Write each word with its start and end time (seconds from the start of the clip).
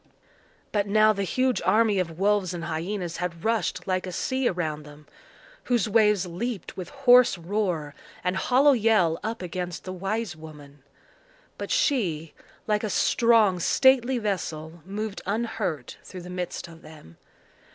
But 0.71 0.87
now 0.87 1.13
the 1.13 1.21
huge 1.21 1.61
army 1.61 1.99
of 1.99 2.17
wolves 2.17 2.55
and 2.55 2.63
hyenas 2.63 3.17
had 3.17 3.43
rushed 3.45 3.85
like 3.87 4.07
a 4.07 4.11
sea 4.11 4.47
around 4.47 4.81
them, 4.81 5.05
whose 5.65 5.87
waves 5.87 6.25
leaped 6.25 6.75
with 6.75 6.89
hoarse 6.89 7.37
roar 7.37 7.93
and 8.23 8.35
hollow 8.35 8.71
yell 8.71 9.19
up 9.21 9.43
against 9.43 9.83
the 9.83 9.93
wise 9.93 10.35
woman. 10.35 10.81
But 11.59 11.69
she, 11.69 12.33
like 12.65 12.83
a 12.83 12.89
strong 12.89 13.59
stately 13.59 14.17
vessel, 14.17 14.81
moved 14.87 15.21
unhurt 15.27 15.99
through 16.03 16.21
the 16.23 16.31
midst 16.31 16.67
of 16.67 16.81
them. 16.81 17.17